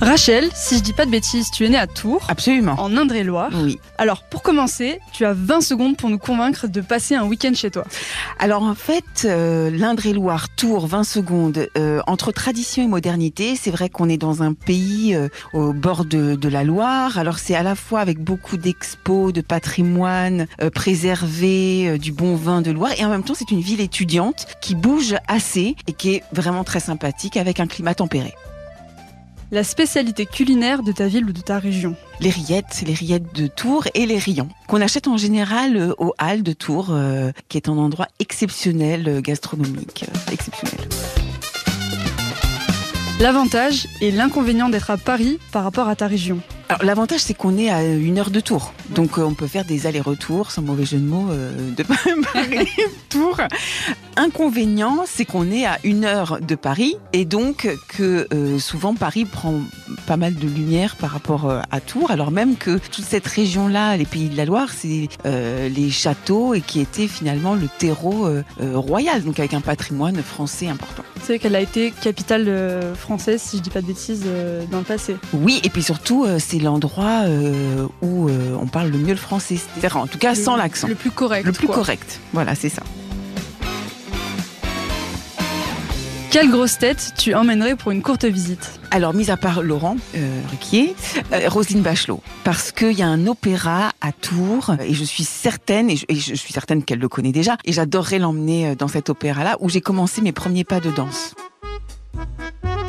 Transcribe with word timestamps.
Rachel, 0.00 0.48
si 0.54 0.78
je 0.78 0.82
dis 0.82 0.94
pas 0.94 1.04
de 1.04 1.10
bêtises, 1.10 1.50
tu 1.50 1.66
es 1.66 1.68
née 1.68 1.76
à 1.76 1.86
Tours, 1.86 2.24
Absolument. 2.28 2.74
en 2.78 2.96
Indre-et-Loire. 2.96 3.50
Oui. 3.62 3.78
Alors, 3.98 4.22
pour 4.22 4.42
commencer, 4.42 4.98
tu 5.12 5.26
as 5.26 5.34
20 5.34 5.60
secondes 5.60 5.96
pour 5.98 6.08
nous 6.08 6.16
convaincre 6.18 6.68
de 6.68 6.80
passer 6.80 7.14
un 7.14 7.24
week-end 7.24 7.52
chez 7.54 7.70
toi. 7.70 7.84
Alors 8.38 8.62
en 8.62 8.74
fait, 8.74 9.04
euh, 9.26 9.68
l'Indre-et-Loire, 9.70 10.48
Tours, 10.56 10.86
20 10.86 11.04
secondes, 11.04 11.68
euh, 11.76 12.00
entre 12.06 12.32
tradition 12.32 12.82
et 12.82 12.86
modernité, 12.86 13.56
c'est 13.56 13.70
vrai 13.70 13.90
qu'on 13.90 14.08
est 14.08 14.16
dans 14.16 14.42
un 14.42 14.54
pays 14.54 15.14
euh, 15.14 15.28
au 15.52 15.74
bord 15.74 16.06
de, 16.06 16.34
de 16.34 16.48
la 16.48 16.64
Loire. 16.64 17.18
Alors 17.18 17.38
c'est 17.38 17.54
à 17.54 17.62
la 17.62 17.74
fois 17.74 18.00
avec 18.00 18.18
beaucoup 18.20 18.56
d'expos, 18.56 19.34
de 19.34 19.42
patrimoine 19.42 20.46
préservé, 20.74 21.98
du 21.98 22.12
bon 22.12 22.36
vin 22.36 22.62
de 22.62 22.70
Loire, 22.70 22.92
et 22.98 23.04
en 23.04 23.10
même 23.10 23.22
temps 23.22 23.34
c'est 23.34 23.50
une 23.50 23.60
ville 23.60 23.82
étudiante 23.82 24.46
qui 24.62 24.74
bouge 24.74 25.14
assez 25.28 25.76
et 25.86 25.92
qui 25.92 26.14
est 26.14 26.24
vraiment 26.32 26.64
très 26.64 26.80
sympathique 26.80 27.36
avec 27.36 27.60
un 27.60 27.66
climat 27.66 27.94
tempéré. 27.94 28.34
La 29.52 29.64
spécialité 29.64 30.26
culinaire 30.26 30.84
de 30.84 30.92
ta 30.92 31.08
ville 31.08 31.24
ou 31.24 31.32
de 31.32 31.40
ta 31.40 31.58
région. 31.58 31.96
Les 32.20 32.30
rillettes, 32.30 32.84
les 32.86 32.94
rillettes 32.94 33.34
de 33.34 33.48
Tours 33.48 33.88
et 33.94 34.06
les 34.06 34.18
rillons, 34.18 34.48
qu'on 34.68 34.80
achète 34.80 35.08
en 35.08 35.16
général 35.16 35.76
euh, 35.76 35.92
au 35.98 36.14
Halles 36.18 36.44
de 36.44 36.52
Tours, 36.52 36.90
euh, 36.90 37.32
qui 37.48 37.56
est 37.56 37.68
un 37.68 37.76
endroit 37.76 38.06
exceptionnel, 38.20 39.08
euh, 39.08 39.20
gastronomique, 39.20 40.04
euh, 40.08 40.32
exceptionnel. 40.32 40.88
L'avantage 43.18 43.88
et 44.00 44.12
l'inconvénient 44.12 44.68
d'être 44.68 44.90
à 44.92 44.96
Paris 44.96 45.40
par 45.50 45.64
rapport 45.64 45.88
à 45.88 45.96
ta 45.96 46.06
région. 46.06 46.40
Alors 46.70 46.84
l'avantage 46.84 47.18
c'est 47.18 47.34
qu'on 47.34 47.58
est 47.58 47.68
à 47.68 47.82
une 47.82 48.20
heure 48.20 48.30
de 48.30 48.38
Tours, 48.38 48.72
donc 48.90 49.18
euh, 49.18 49.22
on 49.22 49.34
peut 49.34 49.48
faire 49.48 49.64
des 49.64 49.88
allers-retours 49.88 50.52
sans 50.52 50.62
mauvais 50.62 50.84
jeu 50.84 50.98
de 50.98 51.04
mots 51.04 51.26
euh, 51.32 51.72
de 51.74 51.82
Paris 52.32 52.68
Tours. 53.08 53.40
Inconvénient 54.16 55.02
c'est 55.04 55.24
qu'on 55.24 55.50
est 55.50 55.66
à 55.66 55.78
une 55.82 56.04
heure 56.04 56.38
de 56.40 56.54
Paris 56.54 56.94
et 57.12 57.24
donc 57.24 57.68
que 57.88 58.28
euh, 58.32 58.60
souvent 58.60 58.94
Paris 58.94 59.24
prend 59.24 59.54
pas 60.06 60.16
mal 60.16 60.36
de 60.36 60.46
lumière 60.46 60.94
par 60.94 61.10
rapport 61.10 61.50
à 61.50 61.80
Tours, 61.80 62.12
alors 62.12 62.30
même 62.30 62.54
que 62.54 62.78
toute 62.78 63.04
cette 63.04 63.26
région-là, 63.26 63.96
les 63.96 64.04
Pays 64.04 64.28
de 64.28 64.36
la 64.36 64.44
Loire, 64.44 64.68
c'est 64.70 65.08
les 65.24 65.90
châteaux 65.90 66.54
et 66.54 66.60
qui 66.60 66.78
était 66.80 67.08
finalement 67.08 67.54
le 67.54 67.66
terreau 67.78 68.28
royal, 68.60 69.24
donc 69.24 69.40
avec 69.40 69.54
un 69.54 69.60
patrimoine 69.60 70.22
français 70.22 70.68
important. 70.68 71.02
C'est 71.22 71.38
qu'elle 71.38 71.56
a 71.56 71.60
été 71.60 71.90
capitale 71.90 72.94
française, 72.94 73.42
si 73.42 73.58
je 73.58 73.62
dis 73.62 73.70
pas 73.70 73.82
de 73.82 73.86
bêtises, 73.86 74.24
dans 74.70 74.78
le 74.78 74.84
passé. 74.84 75.16
Oui, 75.32 75.60
et 75.64 75.70
puis 75.70 75.82
surtout, 75.82 76.26
c'est 76.38 76.59
l'endroit 76.60 77.22
euh, 77.24 77.86
où 78.02 78.28
euh, 78.28 78.56
on 78.60 78.66
parle 78.66 78.88
le 78.88 78.98
mieux 78.98 79.10
le 79.10 79.16
français. 79.16 79.56
C'est-à-dire, 79.56 79.96
en 79.96 80.06
tout 80.06 80.18
cas, 80.18 80.34
sans 80.34 80.56
l'accent. 80.56 80.88
Le 80.88 80.94
plus 80.94 81.10
correct. 81.10 81.44
Le 81.44 81.52
plus 81.52 81.66
quoi. 81.66 81.76
correct. 81.76 82.20
Voilà, 82.32 82.54
c'est 82.54 82.68
ça. 82.68 82.82
Quelle 86.30 86.48
grosse 86.48 86.78
tête 86.78 87.14
tu 87.18 87.34
emmènerais 87.34 87.74
pour 87.74 87.90
une 87.90 88.02
courte 88.02 88.24
visite? 88.24 88.78
Alors, 88.92 89.14
mis 89.14 89.32
à 89.32 89.36
part 89.36 89.62
Laurent 89.64 89.96
euh, 90.14 90.40
Ruquier, 90.48 90.94
euh, 91.32 91.48
Roselyne 91.48 91.82
Bachelot, 91.82 92.22
parce 92.44 92.70
qu'il 92.70 92.92
y 92.92 93.02
a 93.02 93.08
un 93.08 93.26
opéra 93.26 93.90
à 94.00 94.12
Tours, 94.12 94.76
et 94.80 94.94
je 94.94 95.02
suis 95.02 95.24
certaine, 95.24 95.90
et 95.90 95.96
je, 95.96 96.04
et 96.08 96.14
je 96.14 96.34
suis 96.36 96.52
certaine 96.52 96.84
qu'elle 96.84 97.00
le 97.00 97.08
connaît 97.08 97.32
déjà, 97.32 97.56
et 97.64 97.72
j'adorerais 97.72 98.20
l'emmener 98.20 98.68
euh, 98.68 98.74
dans 98.76 98.86
cet 98.86 99.10
opéra-là, 99.10 99.56
où 99.58 99.68
j'ai 99.68 99.80
commencé 99.80 100.22
mes 100.22 100.30
premiers 100.30 100.62
pas 100.62 100.78
de 100.78 100.92
danse. 100.92 101.34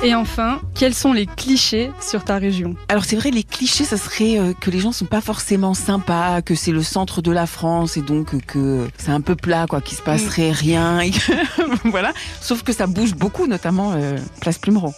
Et 0.03 0.15
enfin, 0.15 0.59
quels 0.73 0.95
sont 0.95 1.13
les 1.13 1.27
clichés 1.27 1.91
sur 2.01 2.23
ta 2.23 2.37
région? 2.37 2.75
Alors 2.89 3.05
c'est 3.05 3.15
vrai, 3.15 3.29
les 3.29 3.43
clichés, 3.43 3.83
ça 3.83 3.97
serait 3.97 4.39
euh, 4.39 4.53
que 4.59 4.71
les 4.71 4.79
gens 4.79 4.91
sont 4.91 5.05
pas 5.05 5.21
forcément 5.21 5.75
sympas, 5.75 6.41
que 6.41 6.55
c'est 6.55 6.71
le 6.71 6.81
centre 6.81 7.21
de 7.21 7.29
la 7.31 7.45
France 7.45 7.97
et 7.97 8.01
donc 8.01 8.35
que 8.47 8.87
c'est 8.97 9.11
un 9.11 9.21
peu 9.21 9.35
plat, 9.35 9.67
quoi, 9.69 9.79
qu'il 9.79 9.95
se 9.95 10.01
passerait 10.01 10.51
rien. 10.51 11.01
et 11.01 11.11
que- 11.11 11.89
voilà. 11.89 12.13
Sauf 12.41 12.63
que 12.63 12.73
ça 12.73 12.87
bouge 12.87 13.13
beaucoup, 13.13 13.45
notamment 13.45 13.93
euh, 13.93 14.17
Place 14.39 14.57
Plumereau. 14.57 14.93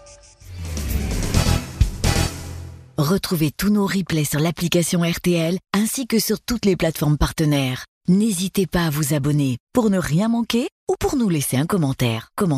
Retrouvez 2.98 3.52
tous 3.52 3.70
nos 3.72 3.86
replays 3.86 4.24
sur 4.24 4.40
l'application 4.40 5.02
RTL 5.02 5.58
ainsi 5.74 6.08
que 6.08 6.20
sur 6.20 6.40
toutes 6.40 6.64
les 6.66 6.78
plateformes 6.78 7.18
partenaires. 7.18 7.86
N'hésitez 8.08 8.68
pas 8.68 8.86
à 8.86 8.90
vous 8.90 9.14
abonner 9.14 9.58
pour 9.74 9.90
ne 9.90 9.98
rien 9.98 10.28
manquer 10.28 10.68
ou 10.90 10.96
pour 11.00 11.16
nous 11.16 11.30
laisser 11.30 11.58
un 11.58 11.66
commentaire. 11.66 12.28
Commentaire 12.36 12.52